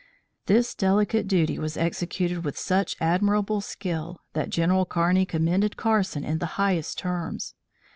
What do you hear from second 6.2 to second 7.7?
in the highest terms.